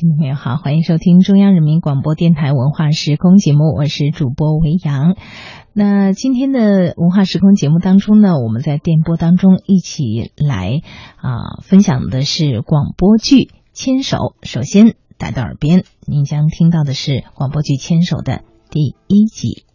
[0.00, 5.14] 听众朋友好，欢迎收听中央人民广播电台文化时空节目，我是主播维阳。
[5.74, 10.80] 那今天的文化时空节目当中呢，我们在电波当中一起来
[11.18, 13.36] 啊分享的是广播剧
[13.74, 14.16] 《牵手》。
[14.42, 18.40] 首先带到耳边，您将听到的是广播剧《牵手》的
[18.70, 19.66] 第一集。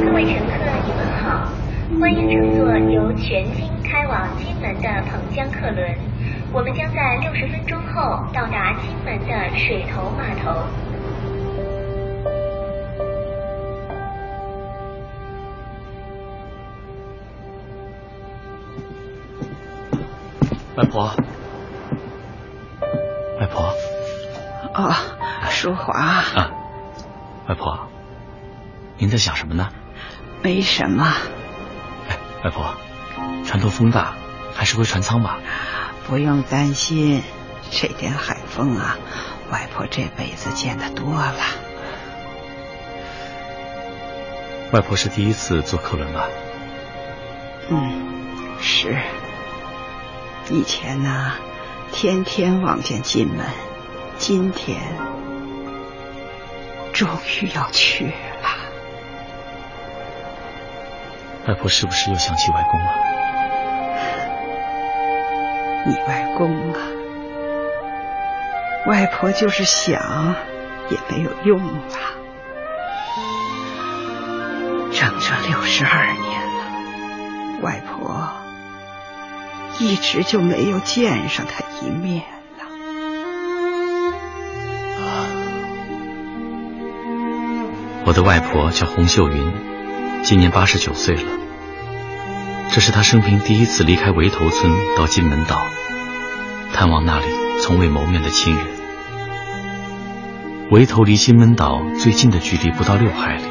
[0.00, 0.52] 各位乘客，
[0.86, 1.50] 你们好，
[2.00, 5.98] 欢迎乘坐由全京开往金门的彭江客轮。
[6.52, 10.62] 我们将在六十分钟后到达金门的水头码头。
[20.76, 21.12] 外婆，
[23.40, 23.74] 外婆
[24.74, 24.94] 哦，
[25.50, 26.52] 淑华，啊，
[27.48, 27.88] 外婆，
[28.98, 29.68] 您在想什么呢？
[30.40, 31.37] 没什么，哎，
[32.44, 32.74] 外婆，
[33.44, 34.14] 船头风大，
[34.54, 35.40] 还是回船舱吧。
[36.06, 37.22] 不用担心，
[37.70, 38.96] 这点海风啊，
[39.50, 41.34] 外婆这辈子见得多了。
[44.72, 46.28] 外婆是第一次坐客轮吧？
[47.70, 48.96] 嗯，是。
[50.50, 51.32] 以前呢，
[51.92, 53.46] 天天望见金门，
[54.16, 54.80] 今天
[56.92, 57.08] 终
[57.40, 58.12] 于要去
[61.48, 62.92] 外婆是不是又想起外公了？
[65.86, 66.78] 你外公啊，
[68.86, 70.34] 外婆就是想
[70.90, 72.12] 也没有用啊。
[74.92, 78.28] 整整六十二年了，外婆
[79.78, 82.26] 一直就没有见上他一面
[82.58, 82.66] 了。
[88.04, 89.50] 我的外婆叫洪秀云，
[90.28, 91.22] 今年八十九岁了。
[92.70, 95.66] 这是他生平第一次离开围头村到金门岛，
[96.74, 97.24] 探望那里
[97.62, 98.66] 从未谋面的亲人。
[100.70, 103.44] 围头离金门岛最近的距离不到六海里，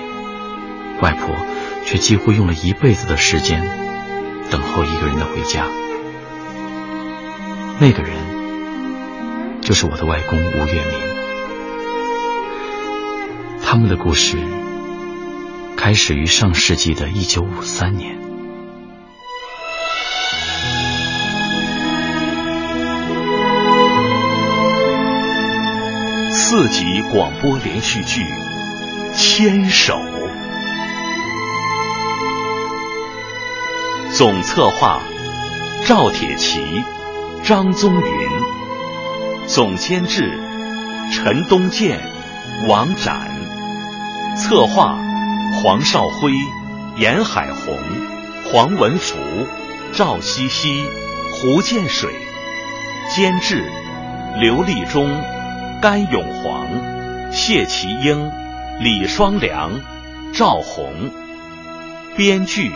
[1.01, 1.35] 外婆
[1.83, 3.67] 却几乎用了一辈子的时间
[4.51, 5.65] 等候一个人的回家。
[7.79, 10.93] 那个人就是我的外公吴月明。
[13.63, 14.37] 他们的故事
[15.87, 18.19] 开始于上世纪的一九五三年。
[26.29, 28.21] 四集广播连续剧
[29.15, 29.93] 《牵手》，
[34.13, 35.01] 总策划
[35.85, 36.83] 赵铁骑、
[37.45, 38.29] 张宗云，
[39.47, 40.37] 总监制
[41.13, 42.01] 陈东健、
[42.67, 43.31] 王展，
[44.35, 44.99] 策划
[45.61, 46.33] 黄少辉、
[46.97, 47.75] 严海红、
[48.45, 49.17] 黄文福、
[49.91, 50.85] 赵西西、
[51.31, 52.13] 胡建水，
[53.15, 53.67] 监制
[54.39, 55.09] 刘立忠。
[55.79, 58.31] 甘永煌、谢其英、
[58.79, 59.79] 李双良、
[60.33, 61.11] 赵红，
[62.15, 62.71] 编剧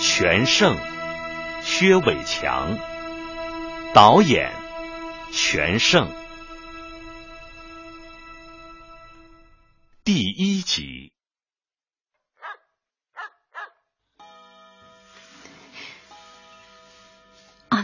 [0.00, 0.76] 全胜、
[1.62, 2.76] 薛伟强，
[3.94, 4.50] 导演
[5.30, 6.08] 全胜。
[10.02, 11.12] 第一集，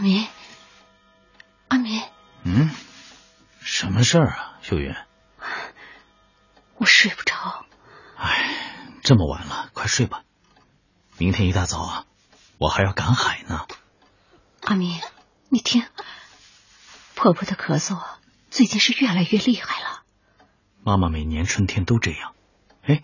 [0.03, 0.27] 明，
[1.69, 2.03] 阿明，
[2.43, 2.69] 嗯，
[3.61, 4.93] 什么事儿啊，秀云？
[6.75, 7.65] 我睡不着。
[8.17, 10.25] 哎，这么晚了，快睡吧。
[11.17, 12.05] 明天一大早啊，
[12.57, 13.65] 我还要赶海呢。
[14.63, 14.99] 阿明，
[15.47, 15.85] 你听，
[17.15, 18.19] 婆婆的咳嗽啊，
[18.51, 20.01] 最近是越来越厉害了。
[20.83, 22.35] 妈妈每年春天都这样。
[22.85, 23.03] 哎，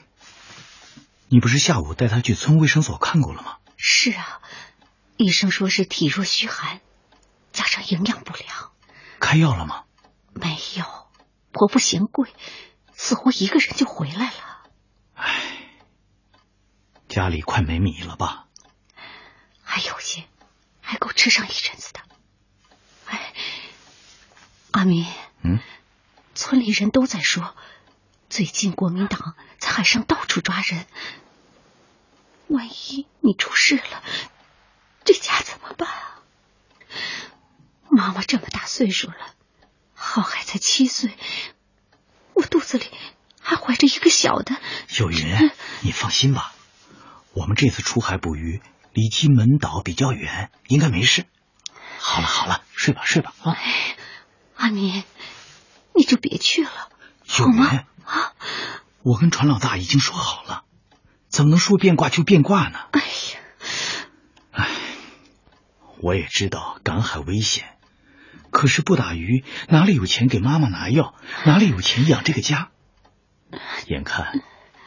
[1.30, 3.56] 你不是下午带她去村卫生所看过了吗？
[3.78, 4.42] 是啊，
[5.16, 6.82] 医生说是体弱虚寒，加
[7.70, 8.72] 上营养不良。
[9.20, 9.86] 开药了吗？
[10.34, 10.86] 没有，
[11.52, 12.34] 婆婆嫌贵，
[12.94, 14.64] 似乎一个人就回来了。
[15.16, 15.42] 唉，
[17.08, 18.48] 家里快没米了吧？
[19.62, 20.24] 还有些，
[20.82, 22.00] 还够吃上一阵子的。
[23.06, 23.34] 哎，
[24.72, 25.06] 阿明，
[25.44, 25.60] 嗯，
[26.34, 27.56] 村里人都在说，
[28.30, 30.86] 最近国民党在海上到处抓人，
[32.48, 34.04] 万一你出事了，
[35.04, 35.99] 这家怎么办啊？
[38.00, 39.18] 妈妈这么大岁数了，
[39.94, 41.12] 浩海才七岁，
[42.34, 42.86] 我肚子里
[43.42, 44.56] 还怀着一个小的。
[44.88, 45.52] 秀云，
[45.82, 46.54] 你放心吧，
[47.34, 48.62] 我们这次出海捕鱼
[48.94, 51.26] 离金门岛比较远，应该没事。
[52.00, 53.58] 好了好了，睡吧睡吧啊！
[54.56, 55.04] 阿明，
[55.94, 56.90] 你就别去了，
[57.26, 57.80] 秀好吗云？
[58.06, 58.34] 啊，
[59.04, 60.64] 我跟船老大已经说好了，
[61.28, 62.80] 怎么能说变卦就变卦呢？
[62.94, 63.40] 哎呀，
[64.54, 64.70] 哎
[66.00, 67.76] 我也知道赶海危险，
[68.52, 71.14] 可是不打鱼哪里有钱给妈妈拿药，
[71.46, 72.70] 哪里有钱养这个家？
[73.88, 74.42] 眼看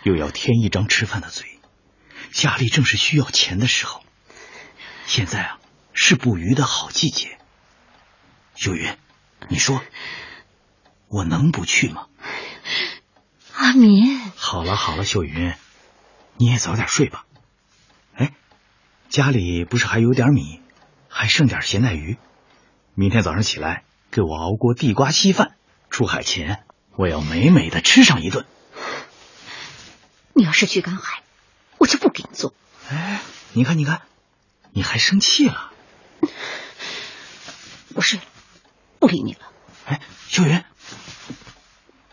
[0.04, 1.60] 又要添一张吃饭的嘴，
[2.32, 4.02] 家里正是需要钱的时候。
[5.06, 5.58] 现在啊，
[5.92, 7.38] 是捕鱼的好季节。
[8.54, 8.96] 秀云，
[9.48, 9.82] 你说
[11.08, 12.06] 我能不去吗？
[13.54, 15.54] 阿民，好了好了，秀云，
[16.36, 17.24] 你也早点睡吧。
[18.14, 18.32] 哎，
[19.08, 20.60] 家里不是还有点米，
[21.08, 22.18] 还剩点咸带鱼，
[22.94, 25.54] 明天早上起来给我熬锅地瓜稀饭。
[25.88, 26.64] 出海前
[26.96, 28.44] 我要美美的吃上一顿。
[30.34, 31.22] 你要是去赶海，
[31.78, 32.52] 我就不给你做。
[32.90, 33.20] 哎，
[33.52, 34.02] 你看你看，
[34.72, 35.72] 你还生气了？
[37.94, 38.24] 我睡了，
[38.98, 39.40] 不理你了。
[39.86, 40.62] 哎，秀云，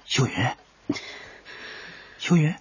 [0.05, 0.55] 秀云，
[2.19, 2.55] 秀云，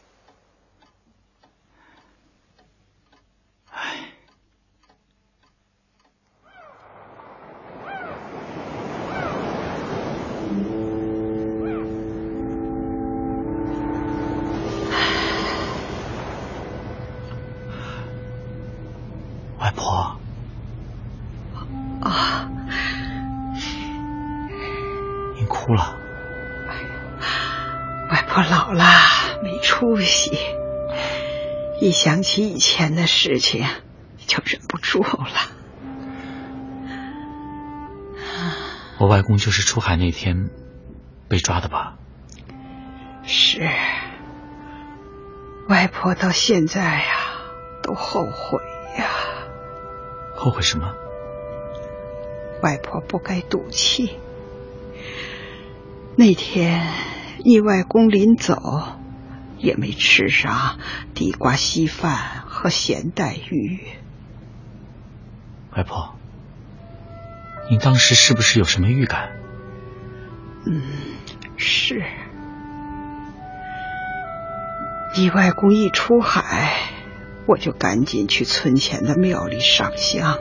[31.98, 33.66] 想起以前的事情
[34.18, 35.18] 就忍不住了。
[39.00, 40.48] 我外公就是出海那天
[41.28, 41.96] 被抓的吧？
[43.24, 43.68] 是，
[45.68, 47.16] 外婆到现在呀、
[47.82, 48.60] 都后悔
[48.96, 49.10] 呀、
[50.36, 50.94] 后悔什么？
[52.62, 54.20] 外婆不该赌气。
[56.14, 56.86] 那天
[57.44, 58.54] 你外公临走，
[59.58, 60.78] 也没吃啥
[61.14, 63.80] 地瓜稀饭和咸带鱼。
[65.76, 66.14] 外婆，
[67.70, 69.30] 你当时是不是有什么预感？
[70.66, 70.82] 嗯，
[71.56, 72.02] 是。
[75.16, 76.74] 你外公一出海，
[77.46, 80.38] 我就赶紧去村前的庙里上香，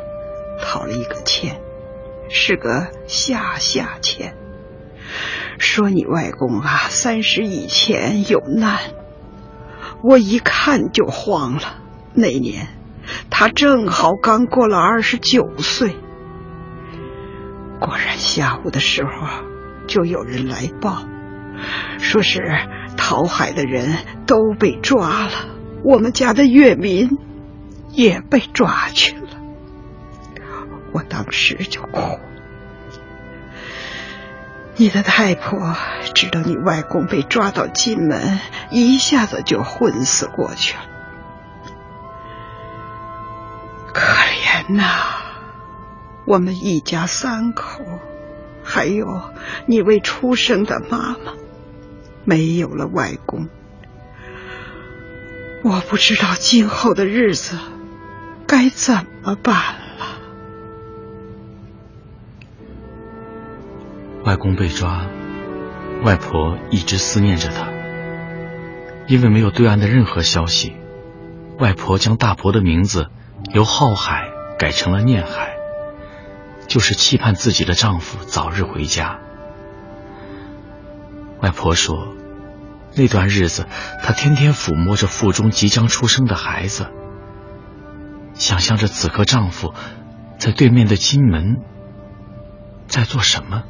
[0.61, 1.59] 讨了一个签，
[2.29, 4.33] 是个下下签，
[5.57, 8.79] 说你外公啊三十以前有难。
[10.03, 11.81] 我一看就慌了，
[12.13, 12.67] 那年
[13.29, 15.95] 他正好刚过了二十九岁。
[17.79, 19.27] 果然下午的时候，
[19.87, 21.03] 就有人来报，
[21.99, 22.41] 说是
[22.95, 25.31] 讨海的人都被抓了，
[25.83, 27.17] 我们家的月民
[27.91, 29.29] 也被抓去了。
[30.93, 32.19] 我当时就哭。
[34.79, 35.75] 你的太婆
[36.13, 38.39] 知道你外公被抓到金门，
[38.69, 40.81] 一下子就昏死过去了。
[43.91, 44.83] 可怜呐、
[46.25, 47.83] 我们一家三口，
[48.63, 49.33] 还有
[49.65, 51.33] 你未出生的妈妈，
[52.23, 53.49] 没有了外公，
[55.63, 57.57] 我不知道今后的日子
[58.45, 59.86] 该怎么办了。
[64.27, 65.07] 外公被抓，
[66.03, 67.69] 外婆一直思念着他。
[69.07, 70.75] 因为没有对岸的任何消息，
[71.59, 73.07] 外婆将大伯的名字
[73.53, 74.27] 由浩海
[74.59, 75.55] 改成了念海，
[76.67, 79.17] 就是期盼自己的丈夫早日回家。
[81.39, 82.09] 外婆说，
[82.97, 83.65] 那段日子
[84.03, 86.87] 她天天抚摸着腹中即将出生的孩子，
[88.33, 89.73] 想象着此刻丈夫
[90.37, 91.61] 在对面的金门
[92.87, 93.63] 在做什么。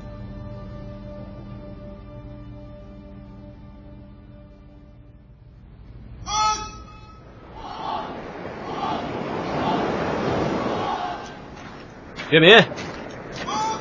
[12.30, 12.50] 岳民，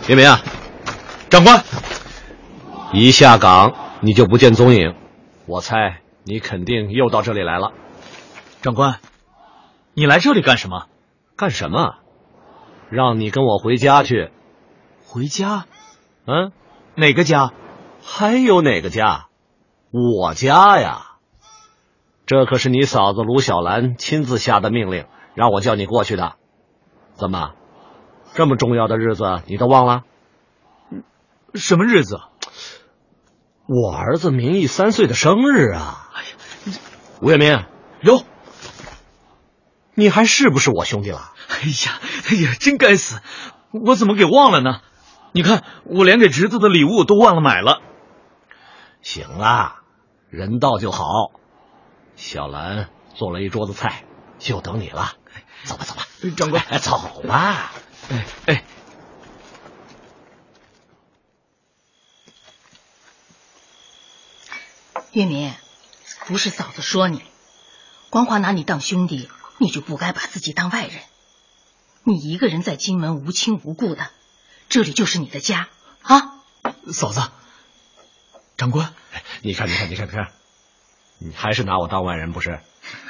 [0.07, 0.41] 岳民啊，
[1.31, 1.65] 长官，
[2.93, 4.95] 一下岗你就不见踪影，
[5.47, 7.73] 我猜你肯定又到这里来了。
[8.63, 9.01] 长官，
[9.95, 10.87] 你来这里干什么？
[11.37, 11.97] 干什么？
[12.89, 14.31] 让你跟我回家去。
[15.05, 15.67] 回家？
[16.27, 16.53] 嗯，
[16.95, 17.53] 哪个家？
[18.01, 19.27] 还有哪个家？
[19.91, 21.17] 我家呀。
[22.27, 26.35] 这可是你嫂子卢小兰亲自下的命令，让我叫你过去的。
[27.15, 27.55] 怎么，
[28.37, 30.03] 这么重要的日子你都忘了？
[31.55, 32.21] 什么日子？
[33.67, 36.11] 我儿子明义三岁的生日啊！
[36.15, 36.79] 哎呀，
[37.23, 37.65] 吴月明，
[38.03, 38.23] 哟。
[39.95, 41.33] 你还是不是我兄弟了？
[41.49, 41.99] 哎呀，
[42.31, 43.23] 哎呀，真该死！
[43.71, 44.83] 我怎么给忘了呢？
[45.33, 47.81] 你看，我连给侄子的礼物都忘了买了。
[49.01, 49.77] 行了，
[50.29, 51.31] 人到就好。
[52.17, 54.05] 小兰做了一桌子菜，
[54.39, 55.13] 就等你了。
[55.65, 56.03] 走吧，走吧，
[56.37, 57.73] 长官，走吧。
[58.09, 58.65] 哎哎，
[65.13, 65.53] 月明，
[66.27, 67.23] 不是嫂子说你，
[68.11, 71.01] 光华拿你当兄弟，你就不该把自己当外人。
[72.05, 74.09] 你一个人在金门无亲无故的，
[74.69, 75.69] 这里就是你的家
[76.03, 76.35] 啊！
[76.93, 77.21] 嫂子，
[78.57, 78.95] 长官，
[79.43, 80.33] 你看，你看，你看，你看，
[81.19, 82.61] 你还是拿我当外人不是？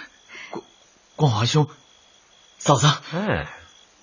[0.50, 0.64] 光
[1.16, 1.68] 光华兄，
[2.58, 3.52] 嫂子，哎，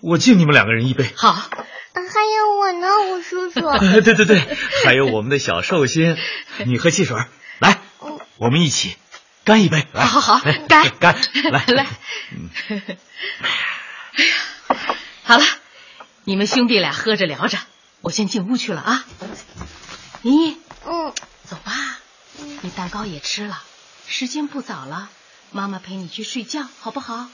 [0.04, 1.10] 我敬你们两个人一杯。
[1.16, 3.62] 好，还有我呢，吴叔叔。
[4.04, 6.18] 对对对，还有我们的小寿星，
[6.68, 7.18] 你喝汽水，
[7.60, 7.80] 来，
[8.36, 8.98] 我们一起
[9.46, 9.88] 干一杯。
[9.94, 11.16] 来好好好，干干，
[11.52, 11.88] 来 来。
[13.40, 15.46] 哎呀，好了，
[16.26, 17.58] 你们兄弟俩喝着聊着，
[18.02, 19.06] 我先进屋去了啊。
[20.24, 21.14] 莹莹，嗯，
[21.46, 21.72] 走吧，
[22.62, 23.64] 你蛋糕也吃了，
[24.06, 25.08] 时间不早了，
[25.54, 27.30] 妈妈陪你去睡觉，好不好？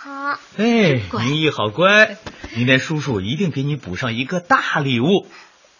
[0.00, 0.38] 好。
[0.56, 2.16] 哎，乖明义好乖，
[2.54, 5.26] 明天叔叔一定给你补上一个大礼物。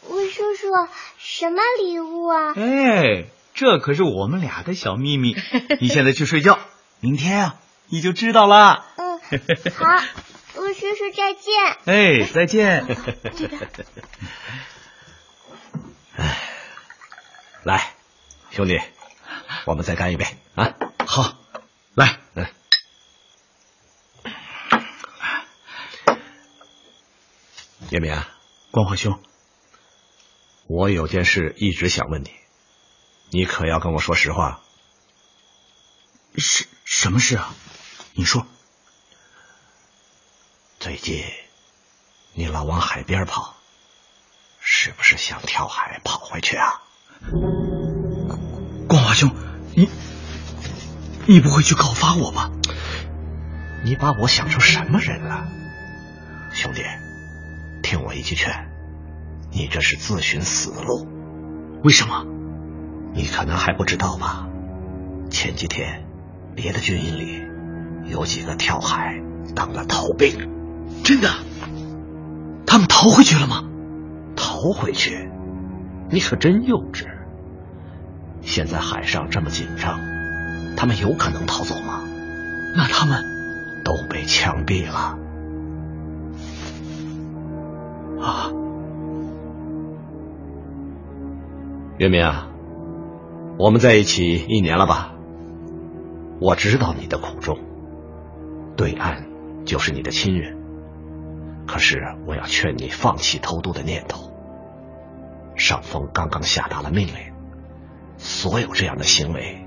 [0.08, 2.52] 吴叔叔，什么礼物啊？
[2.56, 5.36] 哎，这可是我们俩的小秘密。
[5.80, 6.58] 你现在去睡觉，
[7.00, 7.56] 明天啊
[7.86, 8.84] 你就知道了。
[8.96, 9.20] 嗯，
[9.76, 10.02] 好，
[10.60, 11.76] 吴叔叔再见。
[11.84, 12.86] 哎，再见。
[17.62, 17.92] 来，
[18.50, 18.80] 兄弟，
[19.64, 20.74] 我们再干一杯啊！
[21.06, 21.36] 好，
[21.94, 22.57] 来，嗯。
[27.90, 28.22] 叶明，
[28.70, 29.18] 光华兄，
[30.66, 32.30] 我有件事一直想问你，
[33.30, 34.60] 你可要跟我说实话。
[36.36, 37.54] 什什么事啊？
[38.12, 38.46] 你说。
[40.78, 41.24] 最近
[42.34, 43.56] 你老往海边跑，
[44.60, 46.82] 是不是想跳海跑回去啊？
[48.86, 49.34] 光华兄，
[49.74, 49.88] 你
[51.24, 52.50] 你不会去告发我吧？
[53.82, 55.48] 你把我想成什么人了，
[56.52, 56.82] 兄弟？
[57.88, 58.52] 听我一句劝，
[59.50, 61.08] 你这是自寻死路。
[61.82, 62.26] 为什么？
[63.14, 64.46] 你可能还不知道吧？
[65.30, 66.04] 前几天
[66.54, 67.40] 别的军营里
[68.12, 69.22] 有几个跳海
[69.54, 70.50] 当了逃兵。
[71.02, 71.30] 真的？
[72.66, 73.64] 他们逃回去了吗？
[74.36, 75.30] 逃回去？
[76.10, 77.06] 你可真幼稚！
[78.42, 79.98] 现在海上这么紧张，
[80.76, 82.02] 他们有可能逃走吗？
[82.76, 83.24] 那他们
[83.82, 85.16] 都被枪毙了。
[88.20, 88.52] 啊！
[91.98, 92.48] 月明啊，
[93.58, 95.14] 我们在一起一年了吧？
[96.40, 97.58] 我知道你的苦衷，
[98.76, 99.26] 对岸
[99.64, 100.56] 就是你的亲人。
[101.66, 104.32] 可是我要劝你放弃偷渡的念头。
[105.56, 107.14] 上峰刚刚下达了命令，
[108.16, 109.66] 所有这样的行为，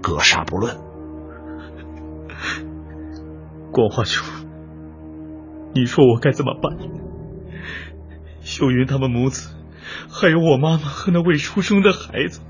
[0.00, 0.76] 格杀不论。
[3.72, 4.24] 光华兄，
[5.74, 6.78] 你说我该怎么办？
[8.46, 9.50] 秀云他们母子，
[10.08, 12.40] 还有我妈妈和那未出生的孩子，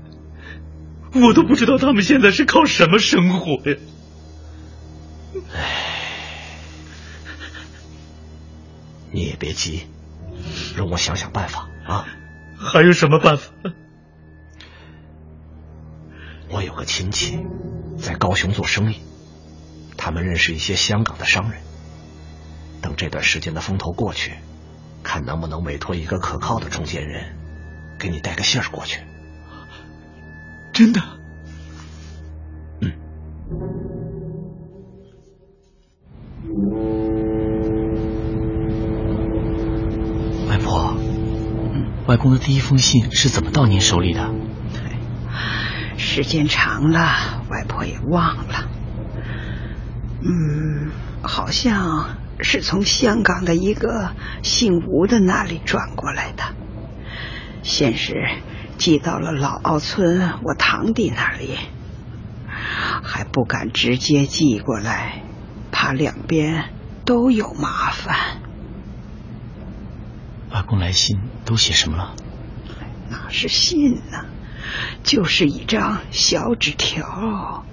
[1.15, 3.77] 我都不知道他们现在是靠什么生活呀！
[5.53, 5.83] 唉。
[9.11, 9.87] 你也别急，
[10.75, 12.05] 容我想想办法啊！
[12.57, 13.51] 还有什么办法？
[16.49, 17.39] 我有个亲戚
[17.97, 18.97] 在高雄做生意，
[19.97, 21.61] 他们认识一些香港的商人。
[22.81, 24.33] 等这段时间的风头过去，
[25.07, 27.33] 看能不能委托一个可靠的中间人，
[27.97, 28.99] 给你带个信儿过去。
[30.73, 31.01] 真的？
[32.81, 32.91] 嗯。
[40.49, 40.97] 外婆，
[42.07, 44.29] 外公的第一封信是怎么到您手里的？
[45.95, 48.69] 时间长了，外婆也忘了。
[50.21, 54.11] 嗯，好像是从香港的一个
[54.43, 56.43] 姓吴的那里转过来的，
[57.63, 58.29] 先是
[58.77, 61.57] 寄到了老澳村我堂弟那里，
[63.03, 65.23] 还不敢直接寄过来，
[65.71, 66.69] 怕两边
[67.05, 68.15] 都有麻烦。
[70.51, 72.15] 阿公来信都写什么了？
[73.09, 74.25] 哪是信呢？
[75.03, 77.63] 就是一张小纸条，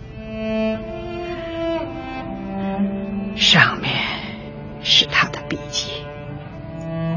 [3.36, 4.03] 上面
[4.84, 5.90] 是他的笔迹，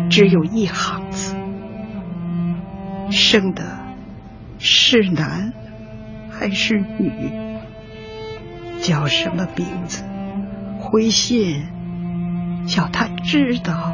[0.10, 1.36] 只有一行字：
[3.12, 3.80] 生的
[4.58, 5.54] 是男
[6.32, 7.12] 还是女？
[8.82, 10.04] 叫什么名字？
[10.80, 11.68] 回信，
[12.68, 13.94] 叫他知道。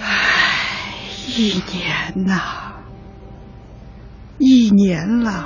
[0.00, 0.94] 唉，
[1.36, 2.72] 一年呐，
[4.38, 5.44] 一年了，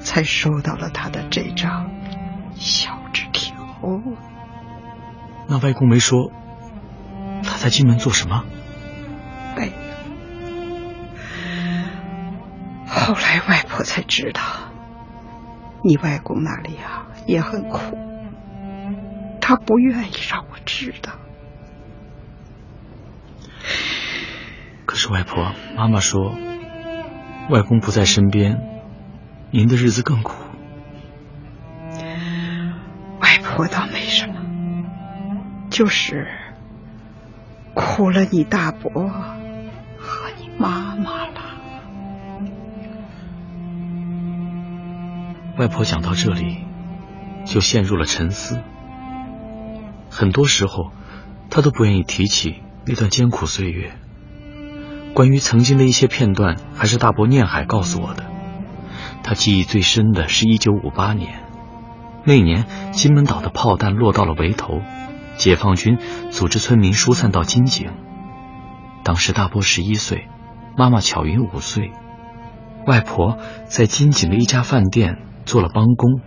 [0.00, 1.90] 才收到了他的这张
[3.82, 4.12] 条。
[5.48, 6.30] 那外公没说
[7.42, 8.44] 他在金门做什么？
[9.56, 9.72] 没有。
[12.86, 14.40] 后来外婆才知道，
[15.82, 17.98] 你外公那里啊也很苦，
[19.40, 21.12] 他不愿意让我知道。
[24.86, 26.36] 可是外婆，妈妈说，
[27.50, 28.60] 外公不在身边，
[29.50, 30.41] 您的日子更苦。
[33.58, 34.34] 我倒没什么，
[35.70, 36.26] 就是
[37.74, 41.32] 苦了你大伯和你妈妈了。
[45.58, 46.64] 外婆讲到这里，
[47.44, 48.60] 就陷入了沉思。
[50.10, 50.92] 很多时候，
[51.50, 53.92] 她都不愿意提起那段艰苦岁月。
[55.14, 58.24] 关于曾经的一些片段，还是大伯念海告诉我的。
[59.22, 61.41] 他记忆最深的是一九五八年，
[62.24, 64.80] 那年金门岛的炮弹落到了围头，
[65.36, 65.98] 解放军
[66.30, 67.90] 组织村民疏散到金井。
[69.04, 70.28] 当时大伯十一岁，
[70.76, 71.92] 妈妈巧云五岁，
[72.86, 76.20] 外婆在金井的一家饭店做了帮工，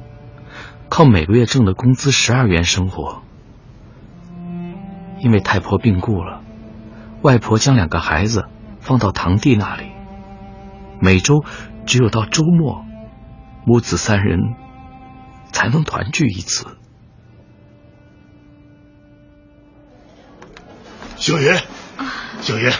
[0.89, 3.21] 靠每个月挣的工资十二元生活。
[5.19, 6.41] 因为太婆病故了，
[7.21, 8.45] 外婆将两个孩子。
[8.77, 9.93] 放到堂弟那里，
[10.99, 11.43] 每周
[11.87, 12.85] 只有到周末，
[13.65, 14.53] 母子三人
[15.55, 16.65] 才能团聚一次。
[21.15, 21.57] 小云，
[22.41, 22.73] 小云，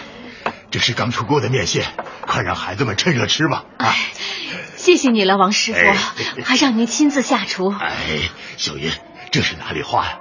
[0.72, 1.86] 这是刚出锅的面线，
[2.28, 3.64] 快让孩子们趁热吃吧！
[3.78, 3.96] 啊，
[4.76, 5.80] 谢谢你了，王师傅，
[6.44, 7.70] 还让您亲自下厨。
[7.70, 8.92] 哎，小云，
[9.32, 10.20] 这是哪里话呀？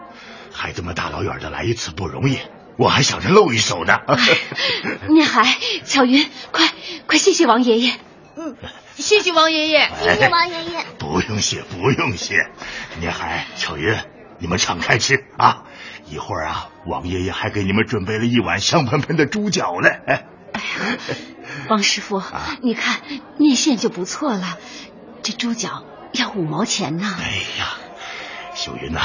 [0.52, 2.38] 孩子们大老远的来一次不容易。
[2.76, 3.98] 我还想着露一手呢。
[5.08, 6.68] 念海、巧云，快
[7.08, 7.94] 快谢谢王爷爷。
[8.36, 8.56] 嗯，
[8.96, 10.84] 谢谢王爷爷，谢谢王爷爷。
[10.98, 12.48] 不用谢，不用谢。
[13.00, 13.96] 聂海、巧云，
[14.38, 15.64] 你们敞开吃啊！
[16.06, 19.88] 一会儿啊，王爷爷还给你们准备了一碗香喷喷的猪脚呢。
[20.06, 20.26] 哎，
[21.68, 22.22] 王师傅，
[22.62, 23.00] 你看
[23.38, 24.58] 面线就不错了，
[25.22, 27.16] 这猪脚要五毛钱呢。
[27.18, 27.76] 哎呀，
[28.54, 29.00] 秀云呐，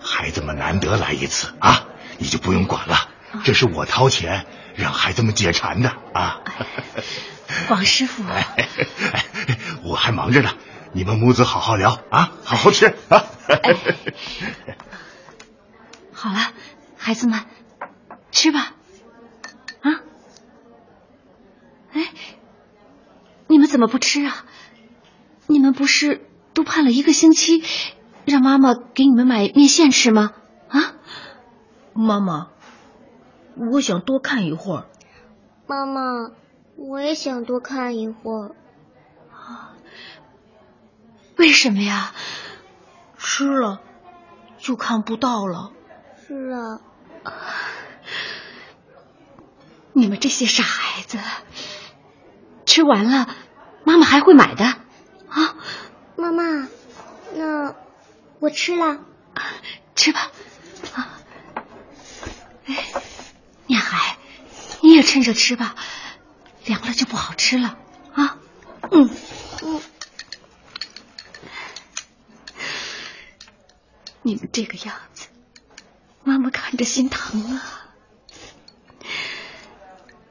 [0.00, 1.86] 孩子们难得来一次啊。
[2.20, 3.07] 你就不用管了，
[3.44, 6.40] 这是我掏钱让孩子们解馋的啊！
[7.70, 8.22] 王师傅，
[9.82, 10.50] 我还忙着呢，
[10.92, 13.24] 你们母子好好聊啊，好好吃啊！
[16.12, 16.52] 好了，
[16.96, 17.44] 孩子们，
[18.30, 18.74] 吃吧。
[19.82, 20.00] 啊？
[21.92, 22.08] 哎，
[23.46, 24.44] 你们怎么不吃啊？
[25.46, 27.62] 你们不是都盼了一个星期，
[28.24, 30.32] 让妈妈给你们买面线吃吗？
[30.68, 30.94] 啊？
[31.94, 32.48] 妈妈，
[33.72, 34.86] 我想多看一会儿。
[35.66, 36.30] 妈妈，
[36.76, 38.54] 我也想多看一会儿。
[41.36, 42.12] 为什么呀？
[43.16, 43.80] 吃了
[44.58, 45.72] 就看不到了。
[46.26, 46.80] 是啊。
[49.92, 51.18] 你们这些傻孩子，
[52.64, 53.28] 吃完了，
[53.84, 55.56] 妈妈还会买的啊。
[56.16, 56.68] 妈妈，
[57.34, 57.74] 那
[58.38, 59.00] 我吃了。
[59.96, 60.30] 吃吧。
[62.66, 63.07] 念海，你
[64.98, 65.76] 也趁热吃吧，
[66.64, 67.78] 凉了就不好吃了
[68.14, 68.36] 啊。
[68.90, 69.08] 嗯
[69.62, 69.80] 嗯，
[74.22, 75.28] 你们这个样子，
[76.24, 77.62] 妈妈看着心疼啊。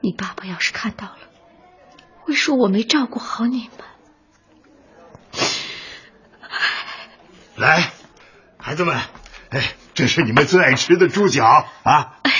[0.01, 1.17] 你爸爸要是看到了，
[2.23, 3.87] 会说我没照顾好你们。
[7.55, 7.93] 来，
[8.59, 8.99] 孩子们，
[9.49, 12.19] 哎，这是你们最爱吃的猪脚啊。
[12.23, 12.37] 哎呀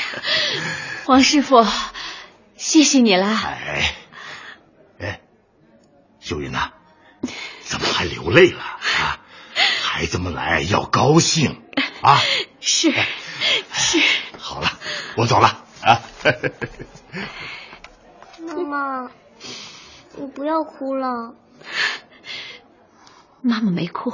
[1.06, 1.66] 王师傅，
[2.58, 3.28] 谢谢你了。
[3.28, 3.96] 哎，
[5.00, 5.22] 哎，
[6.20, 6.74] 秀云呐，
[7.62, 9.20] 怎么还流泪了啊？
[9.84, 11.62] 孩子们来要高兴
[12.02, 12.20] 啊！
[12.60, 14.00] 是是。
[14.38, 14.68] 好了，
[15.18, 16.02] 我走了啊。
[18.42, 19.12] 妈妈，
[20.16, 21.36] 你不要哭了。
[23.42, 24.14] 妈妈没哭，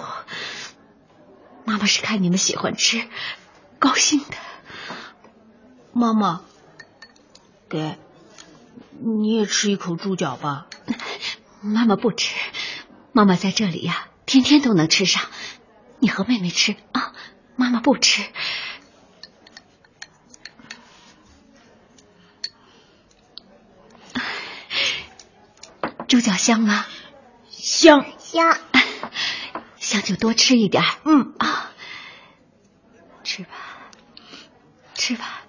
[1.66, 3.08] 妈妈是看你们喜欢吃，
[3.80, 4.36] 高兴的。
[5.94, 6.42] 妈妈。
[7.70, 7.98] 给，
[9.00, 10.68] 你也吃一口猪脚吧。
[11.62, 12.36] 妈妈不吃，
[13.14, 15.24] 妈妈在这里呀，天天都能吃上。
[16.00, 17.14] 你和妹妹吃啊，
[17.56, 18.24] 妈妈不吃。
[26.08, 26.86] 猪脚香吗？
[27.50, 28.60] 香香
[29.80, 30.84] 香就多吃一点。
[31.06, 31.72] 嗯啊，
[33.24, 33.50] 吃吧，
[34.94, 35.42] 吃吧。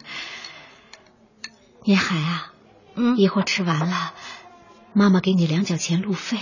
[1.83, 2.54] 年海啊，
[3.15, 4.13] 嗯，一会儿吃完了，
[4.93, 6.39] 妈妈给你两角钱路费，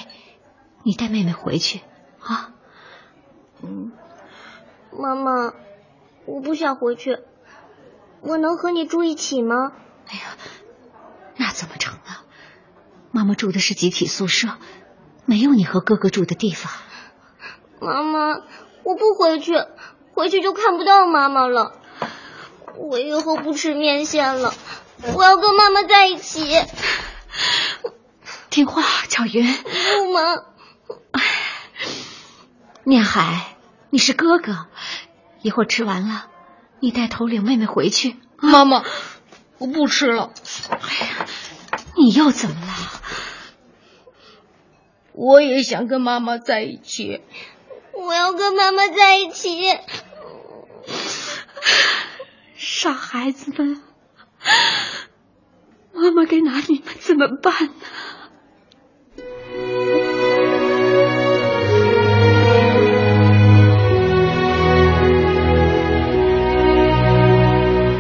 [0.83, 1.81] 你带妹妹回去
[2.21, 2.55] 啊。
[3.63, 3.93] 嗯，
[4.91, 5.53] 妈妈，
[6.25, 7.19] 我不想回去，
[8.21, 9.73] 我能和你住一起吗？
[10.09, 10.37] 哎呀，
[11.37, 12.17] 那怎么成呢？
[13.11, 14.49] 妈妈住的是集体宿舍，
[15.27, 16.73] 没有你和哥哥住的地方。
[17.81, 18.43] 妈妈，
[18.85, 19.53] 我不回去，
[20.15, 21.75] 回去就看不到妈妈了。
[22.79, 24.55] 我以后不吃面线了，
[25.05, 26.43] 我要跟妈妈在一起。
[28.51, 29.45] 听话，巧云。
[29.45, 30.45] 不吗？
[32.85, 33.57] 念海，
[33.91, 34.67] 你是哥哥，
[35.43, 36.29] 一会儿吃完了，
[36.81, 38.17] 你带头领妹妹回去。
[38.37, 38.85] 妈妈，
[39.59, 40.33] 我不吃了。
[40.71, 41.27] 哎呀，
[41.97, 43.03] 你又怎么了？
[45.13, 47.23] 我也想跟妈妈在一起。
[47.93, 49.79] 我要跟妈妈在一起。
[52.57, 53.83] 傻孩子们，
[56.03, 57.73] 妈妈该拿你们怎么办呢？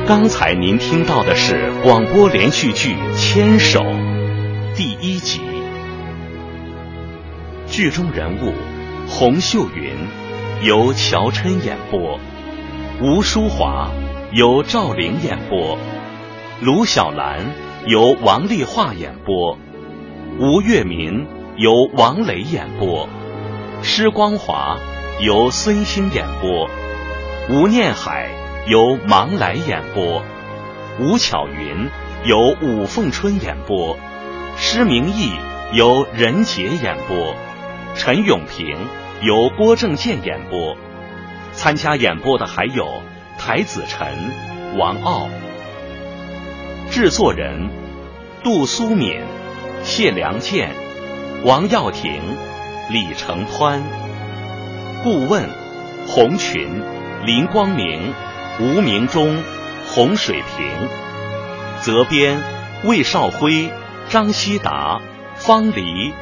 [0.05, 3.79] 刚才您听到的是广播连续剧《牵手》
[4.75, 5.41] 第一集，
[7.69, 8.53] 剧中人物
[9.07, 9.95] 洪秀云
[10.67, 12.19] 由乔琛演播，
[13.01, 13.93] 吴淑华
[14.33, 15.79] 由赵玲演播，
[16.61, 17.39] 卢小兰
[17.87, 19.59] 由王丽华演播，
[20.39, 23.09] 吴月民由王磊演播，
[23.83, 24.79] 施光华
[25.21, 26.71] 由孙兴演播，
[27.51, 28.31] 吴念海。
[28.69, 30.23] 由芒来演播，
[31.01, 31.89] 吴巧云
[32.25, 33.99] 由武凤春演播，
[34.57, 35.33] 施明义
[35.73, 37.35] 由任杰演播，
[37.97, 38.79] 陈永平
[39.21, 40.77] 由郭正健演播。
[41.51, 43.03] 参加演播的还有
[43.37, 44.09] 台子晨、
[44.79, 45.29] 王傲。
[46.93, 47.71] 制作人：
[48.45, 49.19] 杜苏敏、
[49.83, 50.75] 谢良健、
[51.43, 52.21] 王耀庭、
[52.91, 53.83] 李成宽。
[55.03, 55.49] 顾问：
[56.07, 56.83] 洪群、
[57.25, 58.13] 林光明。
[58.61, 59.43] 吴明忠、
[59.87, 60.89] 洪水平，
[61.81, 62.39] 责编
[62.85, 63.71] 魏少辉、
[64.11, 65.01] 张希达、
[65.37, 66.13] 方黎、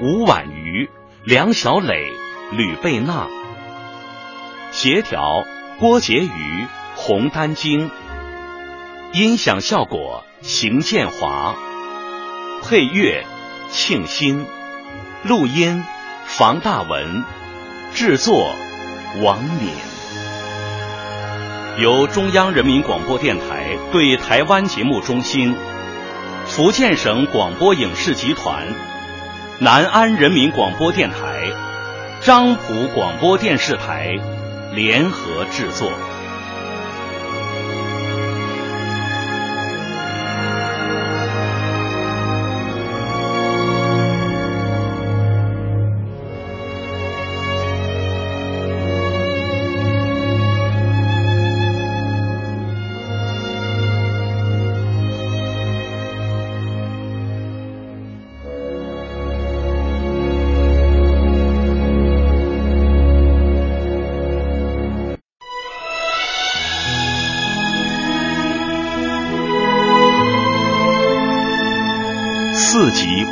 [0.00, 0.88] 吴婉瑜、
[1.24, 2.06] 梁小磊、
[2.52, 3.26] 吕贝娜，
[4.70, 5.44] 协调
[5.80, 7.90] 郭杰瑜、洪丹晶，
[9.12, 11.56] 音响效果邢建华，
[12.62, 13.26] 配乐
[13.68, 14.46] 庆新，
[15.24, 15.82] 录音
[16.26, 17.24] 房大文，
[17.92, 18.54] 制作
[19.20, 19.68] 王敏。
[21.78, 25.56] 由中央人民广播电台对台湾节目中心、
[26.46, 28.64] 福建省广播影视集团、
[29.58, 31.50] 南安人民广播电台、
[32.22, 34.14] 漳浦广播电视台
[34.72, 35.90] 联合制作。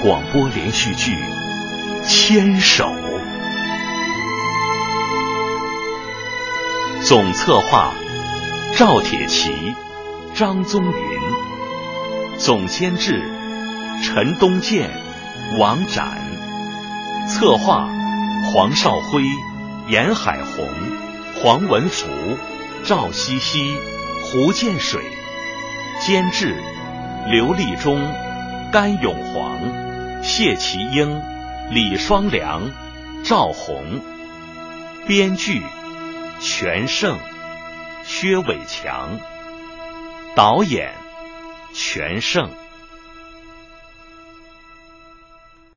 [0.09, 1.12] 广播连续剧
[2.03, 2.85] 《牵手》，
[7.05, 7.92] 总策划
[8.75, 9.75] 赵铁骑、
[10.33, 10.94] 张宗云，
[12.38, 13.23] 总监制
[14.03, 14.90] 陈东健、
[15.59, 16.18] 王展，
[17.29, 17.87] 策划
[18.51, 19.23] 黄少辉、
[19.88, 20.66] 严海红、
[21.42, 22.09] 黄文福、
[22.83, 23.77] 赵西西、
[24.23, 25.03] 胡建水，
[26.01, 26.57] 监制
[27.31, 28.01] 刘立忠。
[28.71, 29.59] 甘永煌、
[30.29, 31.23] 谢其英、
[31.71, 32.71] 李双良、
[33.25, 34.03] 赵红，
[35.07, 35.62] 编剧
[36.38, 37.19] 全胜、
[38.05, 39.19] 薛伟强，
[40.37, 40.93] 导演
[41.73, 42.51] 全胜。